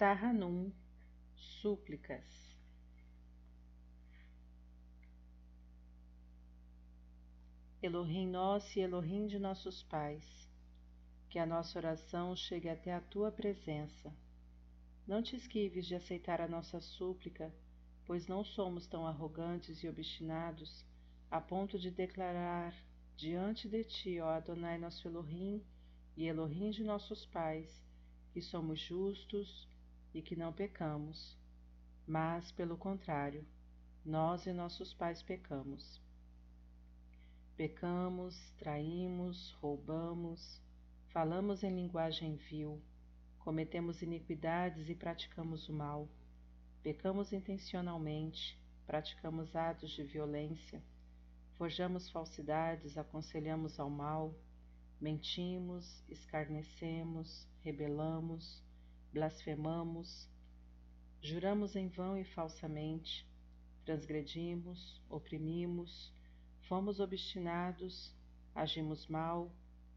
Tahanum, 0.00 0.72
súplicas. 1.60 2.24
Elohim 7.82 8.26
nosso 8.26 8.78
e 8.78 8.80
Elohim 8.80 9.26
de 9.26 9.38
nossos 9.38 9.82
pais, 9.82 10.24
que 11.28 11.38
a 11.38 11.44
nossa 11.44 11.78
oração 11.78 12.34
chegue 12.34 12.70
até 12.70 12.94
a 12.94 13.00
tua 13.02 13.30
presença. 13.30 14.10
Não 15.06 15.22
te 15.22 15.36
esquives 15.36 15.84
de 15.84 15.94
aceitar 15.94 16.40
a 16.40 16.48
nossa 16.48 16.80
súplica, 16.80 17.54
pois 18.06 18.26
não 18.26 18.42
somos 18.42 18.86
tão 18.86 19.06
arrogantes 19.06 19.82
e 19.82 19.88
obstinados 19.90 20.82
a 21.30 21.42
ponto 21.42 21.78
de 21.78 21.90
declarar 21.90 22.74
diante 23.18 23.68
de 23.68 23.84
ti, 23.84 24.18
ó 24.18 24.30
Adonai 24.30 24.78
nosso 24.78 25.06
Elohim 25.06 25.62
e 26.16 26.24
Elohim 26.24 26.70
de 26.70 26.82
nossos 26.82 27.26
pais, 27.26 27.84
que 28.32 28.40
somos 28.40 28.80
justos 28.80 29.68
e 30.14 30.22
que 30.22 30.36
não 30.36 30.52
pecamos. 30.52 31.38
Mas, 32.06 32.50
pelo 32.52 32.76
contrário, 32.76 33.46
nós 34.04 34.46
e 34.46 34.52
nossos 34.52 34.92
pais 34.94 35.22
pecamos. 35.22 36.00
Pecamos, 37.56 38.52
traímos, 38.58 39.52
roubamos, 39.60 40.60
falamos 41.08 41.62
em 41.62 41.74
linguagem 41.74 42.36
vil, 42.36 42.80
cometemos 43.38 44.00
iniquidades 44.00 44.88
e 44.88 44.94
praticamos 44.94 45.68
o 45.68 45.72
mal. 45.72 46.08
Pecamos 46.82 47.32
intencionalmente, 47.32 48.58
praticamos 48.86 49.54
atos 49.54 49.90
de 49.90 50.02
violência, 50.02 50.82
forjamos 51.58 52.08
falsidades, 52.08 52.96
aconselhamos 52.96 53.78
ao 53.78 53.90
mal, 53.90 54.34
mentimos, 54.98 56.02
escarnecemos, 56.08 57.46
rebelamos, 57.62 58.62
blasfemamos, 59.12 60.28
juramos 61.20 61.74
em 61.76 61.88
vão 61.88 62.16
e 62.16 62.24
falsamente, 62.24 63.26
transgredimos, 63.84 65.00
oprimimos, 65.08 66.12
fomos 66.68 67.00
obstinados, 67.00 68.14
agimos 68.54 69.06
mal, 69.06 69.50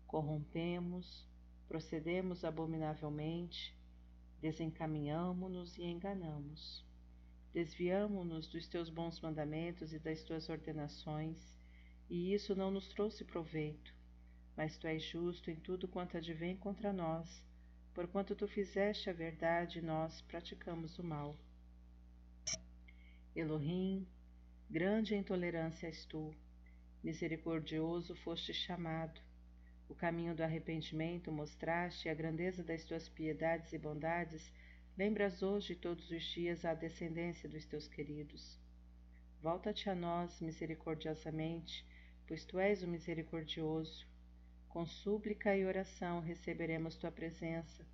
corrompemos, 0.07 1.27
procedemos 1.67 2.43
abominavelmente, 2.43 3.75
desencaminhamo-nos 4.41 5.77
e 5.77 5.83
enganamos. 5.83 6.83
Desviamo-nos 7.53 8.47
dos 8.47 8.67
teus 8.67 8.89
bons 8.89 9.19
mandamentos 9.21 9.93
e 9.93 9.99
das 9.99 10.23
tuas 10.23 10.49
ordenações, 10.49 11.37
e 12.09 12.33
isso 12.33 12.55
não 12.55 12.71
nos 12.71 12.87
trouxe 12.89 13.23
proveito. 13.23 13.93
Mas 14.57 14.77
tu 14.77 14.87
és 14.87 15.03
justo 15.03 15.49
em 15.51 15.55
tudo 15.55 15.87
quanto 15.87 16.17
advém 16.17 16.57
contra 16.57 16.91
nós, 16.91 17.43
porquanto 17.93 18.35
tu 18.35 18.47
fizeste 18.47 19.09
a 19.09 19.13
verdade 19.13 19.79
e 19.79 19.81
nós 19.81 20.21
praticamos 20.21 20.97
o 20.97 21.03
mal. 21.03 21.37
Elohim, 23.35 24.07
grande 24.69 25.15
em 25.15 25.23
tolerância 25.23 25.87
és 25.87 26.05
tu, 26.05 26.33
misericordioso 27.03 28.15
foste 28.15 28.53
chamado. 28.53 29.19
O 29.89 29.95
caminho 29.95 30.35
do 30.35 30.43
arrependimento 30.43 31.31
mostraste 31.31 32.07
e 32.07 32.11
a 32.11 32.13
grandeza 32.13 32.63
das 32.63 32.83
tuas 32.83 33.07
piedades 33.09 33.73
e 33.73 33.77
bondades 33.77 34.51
lembras 34.97 35.41
hoje 35.41 35.75
todos 35.75 36.09
os 36.09 36.23
dias 36.23 36.65
a 36.65 36.73
descendência 36.73 37.49
dos 37.49 37.65
teus 37.65 37.87
queridos. 37.87 38.59
Volta-te 39.41 39.89
a 39.89 39.95
nós 39.95 40.39
misericordiosamente, 40.39 41.85
pois 42.27 42.45
tu 42.45 42.59
és 42.59 42.81
o 42.81 42.87
misericordioso. 42.87 44.07
Com 44.73 44.87
súplica 44.87 45.55
e 45.55 45.63
oração 45.63 46.19
receberemos 46.19 46.95
tua 46.95 47.11
presença, 47.11 47.85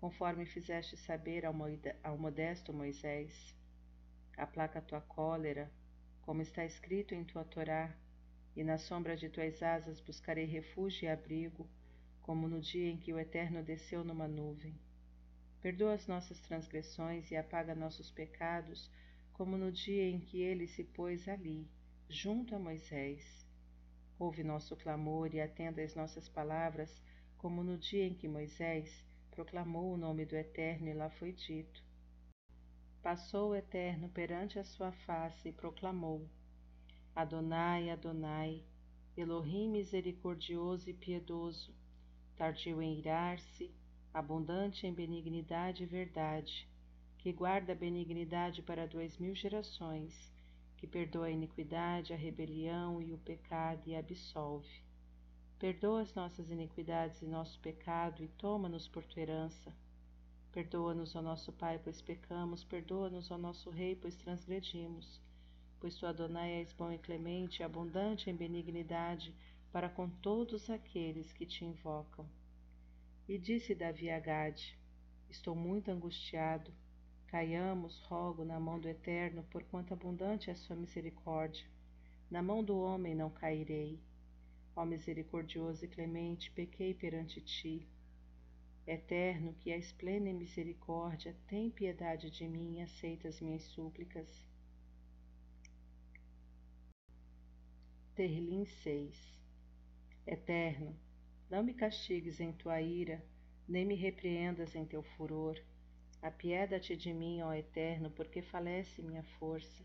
conforme 0.00 0.46
fizeste 0.46 0.96
saber 0.96 1.44
ao, 1.44 1.52
modesto 2.16 2.72
Moisés. 2.72 3.54
Aplaca 4.38 4.80
tua 4.80 5.02
cólera, 5.02 5.70
como 6.22 6.40
está 6.40 6.64
escrito 6.64 7.14
em 7.14 7.22
tua 7.22 7.44
Torá, 7.44 7.94
e 8.56 8.64
na 8.64 8.78
sombra 8.78 9.14
de 9.14 9.28
tuas 9.28 9.62
asas 9.62 10.00
buscarei 10.00 10.46
refúgio 10.46 11.04
e 11.04 11.08
abrigo, 11.08 11.68
como 12.22 12.48
no 12.48 12.62
dia 12.62 12.88
em 12.88 12.96
que 12.96 13.12
o 13.12 13.18
Eterno 13.18 13.62
desceu 13.62 14.02
numa 14.02 14.26
nuvem. 14.26 14.74
Perdoa 15.60 15.92
as 15.92 16.06
nossas 16.06 16.40
transgressões 16.40 17.30
e 17.30 17.36
apaga 17.36 17.74
nossos 17.74 18.10
pecados, 18.10 18.90
como 19.34 19.58
no 19.58 19.70
dia 19.70 20.08
em 20.08 20.18
que 20.18 20.40
ele 20.40 20.66
se 20.66 20.82
pôs 20.82 21.28
ali, 21.28 21.68
junto 22.08 22.56
a 22.56 22.58
Moisés 22.58 23.41
Ouve 24.18 24.44
nosso 24.44 24.76
clamor 24.76 25.34
e 25.34 25.40
atenda 25.40 25.82
às 25.82 25.94
nossas 25.94 26.28
palavras, 26.28 27.02
como 27.38 27.64
no 27.64 27.76
dia 27.76 28.06
em 28.06 28.14
que 28.14 28.28
Moisés 28.28 29.04
proclamou 29.30 29.92
o 29.92 29.96
nome 29.96 30.24
do 30.24 30.36
Eterno 30.36 30.88
e 30.88 30.94
lá 30.94 31.10
foi 31.10 31.32
dito. 31.32 31.82
Passou 33.02 33.50
o 33.50 33.54
Eterno 33.56 34.08
perante 34.08 34.58
a 34.58 34.64
sua 34.64 34.92
face 34.92 35.48
e 35.48 35.52
proclamou: 35.52 36.28
Adonai, 37.16 37.90
Adonai, 37.90 38.64
Elohim 39.16 39.68
misericordioso 39.68 40.88
e 40.88 40.94
piedoso, 40.94 41.74
tardio 42.36 42.80
em 42.80 42.98
irar-se, 42.98 43.74
abundante 44.14 44.86
em 44.86 44.94
benignidade 44.94 45.82
e 45.82 45.86
verdade, 45.86 46.68
que 47.18 47.32
guarda 47.32 47.74
benignidade 47.74 48.62
para 48.62 48.86
duas 48.86 49.18
mil 49.18 49.34
gerações 49.34 50.32
que 50.82 50.86
perdoa 50.88 51.26
a 51.26 51.30
iniquidade, 51.30 52.12
a 52.12 52.16
rebelião 52.16 53.00
e 53.00 53.12
o 53.12 53.18
pecado 53.18 53.86
e 53.86 53.94
absolve. 53.94 54.82
Perdoa 55.56 56.00
as 56.00 56.12
nossas 56.12 56.50
iniquidades 56.50 57.22
e 57.22 57.24
nosso 57.24 57.56
pecado 57.60 58.24
e 58.24 58.26
toma-nos 58.26 58.88
por 58.88 59.04
tua 59.04 59.22
herança. 59.22 59.72
Perdoa-nos, 60.50 61.14
ó 61.14 61.22
nosso 61.22 61.52
Pai, 61.52 61.78
pois 61.78 62.02
pecamos, 62.02 62.64
perdoa-nos, 62.64 63.30
ó 63.30 63.38
nosso 63.38 63.70
Rei, 63.70 63.94
pois 63.94 64.16
transgredimos. 64.16 65.20
Pois 65.78 65.94
tu, 65.94 66.04
Adonai, 66.04 66.50
és 66.54 66.72
bom 66.72 66.90
e 66.90 66.98
clemente, 66.98 67.62
abundante 67.62 68.28
em 68.28 68.34
benignidade 68.34 69.32
para 69.70 69.88
com 69.88 70.10
todos 70.10 70.68
aqueles 70.68 71.32
que 71.32 71.46
te 71.46 71.64
invocam. 71.64 72.28
E 73.28 73.38
disse 73.38 73.72
Davi 73.72 74.10
a 74.10 74.18
Gade: 74.18 74.76
Estou 75.30 75.54
muito 75.54 75.92
angustiado, 75.92 76.74
Caiamos, 77.32 77.98
rogo, 78.00 78.44
na 78.44 78.60
mão 78.60 78.78
do 78.78 78.86
Eterno, 78.86 79.42
porquanto 79.44 79.94
abundante 79.94 80.50
é 80.50 80.52
a 80.52 80.54
sua 80.54 80.76
misericórdia. 80.76 81.64
Na 82.30 82.42
mão 82.42 82.62
do 82.62 82.78
homem 82.78 83.14
não 83.14 83.30
cairei. 83.30 83.98
Ó 84.76 84.84
misericordioso 84.84 85.82
e 85.82 85.88
clemente, 85.88 86.50
pequei 86.50 86.92
perante 86.92 87.40
ti. 87.40 87.88
Eterno, 88.86 89.54
que 89.54 89.70
és 89.70 89.90
plena 89.92 90.28
em 90.28 90.34
misericórdia, 90.34 91.34
tem 91.46 91.70
piedade 91.70 92.30
de 92.30 92.46
mim 92.46 92.76
e 92.76 92.82
aceita 92.82 93.28
as 93.28 93.40
minhas 93.40 93.62
súplicas. 93.62 94.28
Terlim 98.14 98.66
6 98.66 99.18
Eterno, 100.26 100.94
não 101.48 101.62
me 101.62 101.72
castigues 101.72 102.40
em 102.40 102.52
tua 102.52 102.82
ira, 102.82 103.24
nem 103.66 103.86
me 103.86 103.94
repreendas 103.94 104.74
em 104.74 104.84
teu 104.84 105.02
furor 105.02 105.58
Apieda-te 106.22 106.96
de 106.96 107.12
mim, 107.12 107.42
ó 107.42 107.52
Eterno, 107.52 108.08
porque 108.08 108.40
falece 108.40 109.02
minha 109.02 109.24
força. 109.24 109.84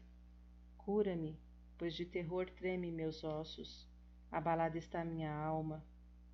Cura-me, 0.77 1.35
pois 1.79 1.95
de 1.95 2.05
terror 2.05 2.47
treme 2.51 2.91
meus 2.91 3.23
ossos. 3.23 3.87
Abalada 4.31 4.77
está 4.77 5.03
minha 5.03 5.33
alma. 5.33 5.83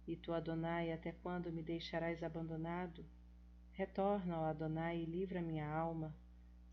E 0.05 0.17
tu, 0.17 0.33
Adonai, 0.33 0.91
até 0.91 1.13
quando 1.13 1.53
me 1.53 1.63
deixarás 1.63 2.21
abandonado? 2.21 3.05
Retorna, 3.71 4.41
ó 4.41 4.43
Adonai, 4.43 4.99
e 4.99 5.05
livra 5.05 5.41
minha 5.41 5.67
alma. 5.67 6.13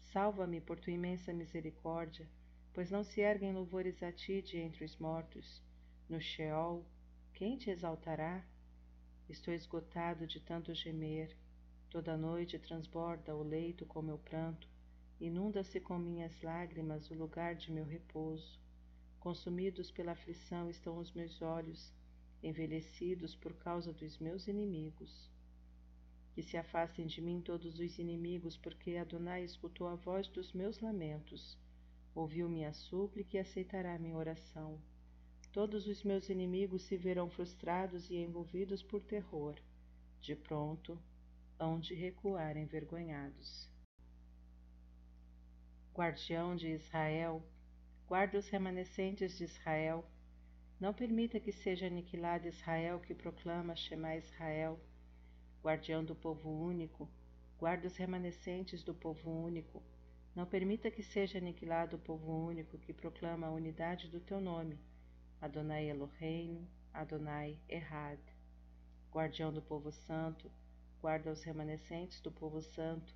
Salva-me 0.00 0.60
por 0.60 0.80
tua 0.80 0.92
imensa 0.92 1.32
misericórdia, 1.32 2.28
pois 2.74 2.90
não 2.90 3.04
se 3.04 3.20
erguem 3.20 3.52
louvores 3.52 4.02
a 4.02 4.10
ti 4.10 4.42
de 4.42 4.58
entre 4.58 4.84
os 4.84 4.96
mortos. 4.96 5.62
No 6.08 6.20
Sheol, 6.20 6.84
quem 7.32 7.56
te 7.56 7.70
exaltará? 7.70 8.44
Estou 9.28 9.54
esgotado 9.54 10.26
de 10.26 10.40
tanto 10.40 10.74
gemer. 10.74 11.36
Toda 11.90 12.16
noite 12.16 12.56
transborda 12.56 13.34
o 13.34 13.42
leito 13.42 13.84
com 13.84 14.00
meu 14.00 14.16
pranto, 14.16 14.68
inunda-se 15.20 15.80
com 15.80 15.98
minhas 15.98 16.40
lágrimas 16.40 17.10
o 17.10 17.14
lugar 17.14 17.56
de 17.56 17.72
meu 17.72 17.84
repouso. 17.84 18.60
Consumidos 19.18 19.90
pela 19.90 20.12
aflição 20.12 20.70
estão 20.70 20.98
os 20.98 21.10
meus 21.10 21.42
olhos, 21.42 21.92
envelhecidos 22.44 23.34
por 23.34 23.54
causa 23.54 23.92
dos 23.92 24.18
meus 24.18 24.46
inimigos. 24.46 25.28
Que 26.32 26.44
se 26.44 26.56
afastem 26.56 27.08
de 27.08 27.20
mim 27.20 27.40
todos 27.40 27.80
os 27.80 27.98
inimigos, 27.98 28.56
porque 28.56 28.94
Adonai 28.94 29.42
escutou 29.42 29.88
a 29.88 29.96
voz 29.96 30.28
dos 30.28 30.52
meus 30.52 30.78
lamentos, 30.78 31.58
ouviu 32.14 32.48
minha 32.48 32.72
súplica 32.72 33.36
e 33.36 33.40
aceitará 33.40 33.98
minha 33.98 34.16
oração. 34.16 34.80
Todos 35.52 35.88
os 35.88 36.04
meus 36.04 36.28
inimigos 36.28 36.82
se 36.82 36.96
verão 36.96 37.28
frustrados 37.28 38.08
e 38.10 38.14
envolvidos 38.14 38.80
por 38.80 39.02
terror. 39.02 39.56
De 40.20 40.36
pronto, 40.36 40.96
hão 41.60 41.78
de 41.78 41.94
recuar 41.94 42.56
envergonhados. 42.56 43.70
Guardião 45.94 46.56
de 46.56 46.68
Israel, 46.68 47.40
guarda 48.08 48.38
os 48.38 48.48
remanescentes 48.48 49.38
de 49.38 49.44
Israel. 49.44 50.04
Não 50.80 50.92
permita 50.92 51.38
que 51.38 51.52
seja 51.52 51.86
aniquilado 51.86 52.48
Israel 52.48 52.98
que 52.98 53.14
proclama 53.14 53.76
Shema 53.76 54.16
Israel. 54.16 54.80
Guardião 55.62 56.02
do 56.02 56.16
povo 56.16 56.50
único, 56.50 57.08
Guarda 57.60 57.88
os 57.88 57.96
remanescentes 57.98 58.82
do 58.82 58.94
povo 58.94 59.30
único. 59.30 59.82
Não 60.34 60.46
permita 60.46 60.90
que 60.90 61.02
seja 61.02 61.36
aniquilado 61.36 61.96
o 61.96 61.98
povo 61.98 62.46
único 62.46 62.78
que 62.78 62.90
proclama 62.90 63.46
a 63.48 63.50
unidade 63.50 64.08
do 64.08 64.18
teu 64.18 64.40
nome. 64.40 64.80
Adonai 65.42 65.90
Eloheinu, 65.90 66.66
Adonai 66.90 67.58
Errad. 67.68 68.18
Guardião 69.12 69.52
do 69.52 69.60
povo 69.60 69.92
santo, 69.92 70.50
guarda 71.00 71.32
os 71.32 71.42
remanescentes 71.42 72.20
do 72.20 72.30
povo 72.30 72.60
santo. 72.60 73.14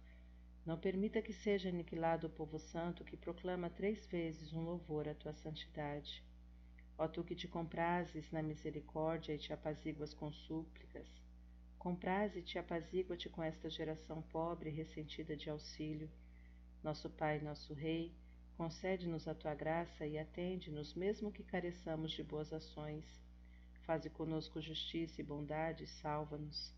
Não 0.65 0.79
permita 0.79 1.21
que 1.21 1.33
seja 1.33 1.69
aniquilado 1.69 2.27
o 2.27 2.31
povo 2.31 2.59
santo 2.59 3.05
que 3.05 3.17
proclama 3.17 3.69
três 3.69 4.07
vezes 4.07 4.53
um 4.53 4.63
louvor 4.63 5.07
à 5.07 5.15
tua 5.15 5.35
santidade. 5.35 6.25
Ó 6.97 7.07
tu 7.07 7.23
que 7.23 7.35
te 7.35 7.47
comprases 7.47 8.31
na 8.31 8.43
misericórdia 8.43 9.35
e 9.35 9.39
te 9.39 9.53
apaziguas 9.53 10.15
com 10.15 10.33
súplicas, 10.33 11.07
compraze-te 11.79 12.57
e 12.57 12.59
apazigua-te 12.59 13.29
com 13.29 13.43
esta 13.43 13.69
geração 13.69 14.23
pobre 14.23 14.71
e 14.71 14.73
ressentida 14.73 15.37
de 15.37 15.51
auxílio. 15.51 16.11
Nosso 16.83 17.11
Pai, 17.11 17.41
nosso 17.41 17.75
Rei, 17.75 18.15
concede-nos 18.57 19.27
a 19.27 19.35
tua 19.35 19.55
graça 19.55 20.07
e 20.07 20.17
atende-nos, 20.17 20.95
mesmo 20.95 21.33
que 21.33 21.43
careçamos 21.43 22.13
de 22.13 22.23
boas 22.23 22.53
ações. 22.53 23.05
Faze 23.83 24.09
conosco 24.09 24.61
justiça 24.61 25.21
e 25.21 25.25
bondade, 25.25 25.87
salva-nos. 25.87 26.73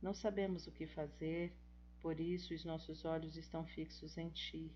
Não 0.00 0.14
sabemos 0.14 0.66
o 0.66 0.72
que 0.72 0.86
fazer, 0.86 1.52
por 2.00 2.20
isso 2.20 2.54
os 2.54 2.64
nossos 2.64 3.04
olhos 3.04 3.36
estão 3.36 3.66
fixos 3.66 4.16
em 4.16 4.30
ti. 4.30 4.72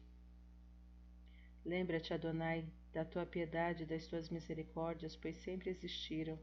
Lembra-te, 1.64 2.12
Adonai, 2.12 2.66
da 2.92 3.04
tua 3.04 3.24
piedade 3.24 3.84
e 3.84 3.86
das 3.86 4.06
tuas 4.06 4.28
misericórdias, 4.28 5.14
pois 5.14 5.36
sempre 5.36 5.70
existiram. 5.70 6.38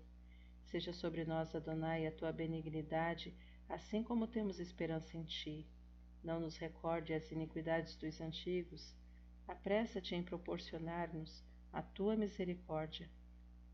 Seja 0.64 0.94
sobre 0.94 1.26
nós, 1.26 1.54
Adonai, 1.54 2.08
a 2.08 2.12
tua 2.12 2.32
benignidade, 2.32 3.36
assim 3.68 4.02
como 4.02 4.28
temos 4.28 4.60
esperança 4.60 5.18
em 5.18 5.24
ti. 5.24 5.68
Não 6.24 6.40
nos 6.40 6.58
recorde 6.58 7.14
as 7.14 7.30
iniquidades 7.32 7.96
dos 7.98 8.22
antigos. 8.22 8.96
Apressa-te 9.48 10.16
em 10.16 10.24
proporcionar-nos 10.24 11.44
a 11.74 11.82
tua 11.82 12.16
misericórdia, 12.16 13.10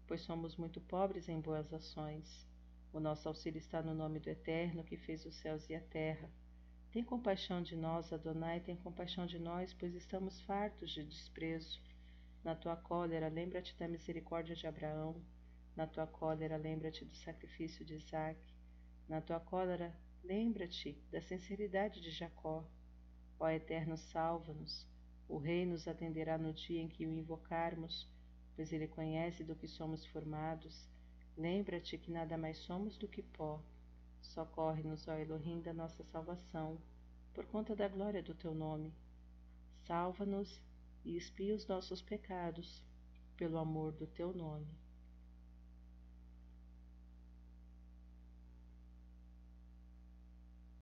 pois 0.08 0.22
somos 0.22 0.56
muito 0.56 0.82
pobres 0.82 1.30
em 1.30 1.40
boas 1.40 1.72
ações. 1.72 2.48
O 2.96 3.00
nosso 3.02 3.28
auxílio 3.28 3.58
está 3.58 3.84
no 3.84 3.94
nome 3.94 4.22
do 4.22 4.30
Eterno, 4.30 4.82
que 4.82 4.96
fez 4.96 5.26
os 5.26 5.36
céus 5.36 5.70
e 5.70 5.76
a 5.76 5.82
terra. 5.82 6.32
Tem 6.94 7.04
compaixão 7.04 7.62
de 7.62 7.76
nós, 7.76 8.14
Adonai, 8.14 8.62
tem 8.62 8.78
compaixão 8.78 9.26
de 9.26 9.38
nós, 9.38 9.74
pois 9.74 9.94
estamos 9.94 10.40
fartos 10.44 10.92
de 10.92 11.04
desprezo. 11.04 11.82
Na 12.42 12.56
tua 12.56 12.78
cólera, 12.78 13.28
lembra-te 13.28 13.78
da 13.78 13.86
misericórdia 13.86 14.56
de 14.56 14.66
Abraão. 14.66 15.22
Na 15.76 15.86
tua 15.86 16.08
cólera, 16.08 16.56
lembra-te 16.56 17.04
do 17.04 17.14
sacrifício 17.18 17.84
de 17.84 17.96
Isaac. 17.96 18.40
Na 19.10 19.20
tua 19.20 19.42
cólera, 19.42 19.94
lembra-te 20.24 20.94
da 21.12 21.22
sinceridade 21.22 22.00
de 22.00 22.12
Jacó. 22.12 22.66
Ó 23.38 23.50
Eterno, 23.50 23.98
salva-nos. 23.98 24.88
O 25.28 25.38
Rei 25.38 25.66
nos 25.66 25.86
atenderá 25.86 26.38
no 26.38 26.54
dia 26.54 26.82
em 26.82 26.88
que 26.88 27.06
o 27.06 27.12
invocarmos, 27.12 28.10
pois 28.56 28.72
ele 28.72 28.88
conhece 28.88 29.44
do 29.44 29.54
que 29.54 29.68
somos 29.68 30.06
formados. 30.06 30.95
Lembra-te 31.38 31.98
que 31.98 32.12
nada 32.12 32.38
mais 32.38 32.58
somos 32.60 32.98
do 32.98 33.08
que 33.08 33.22
pó. 33.22 33.62
Socorre-nos, 34.22 35.08
ó 35.08 35.14
Elohim, 35.14 35.62
da 35.62 35.74
nossa 35.74 36.04
salvação, 36.06 36.78
por 37.34 37.46
conta 37.46 37.76
da 37.76 37.88
glória 37.88 38.24
do 38.24 38.34
teu 38.34 38.54
nome. 38.54 38.94
Salva-nos 39.86 40.62
e 41.04 41.18
expia 41.18 41.54
os 41.54 41.68
nossos 41.68 42.02
pecados, 42.02 42.82
pelo 43.36 43.58
amor 43.58 43.92
do 43.92 44.08
teu 44.08 44.34
nome. 44.34 44.85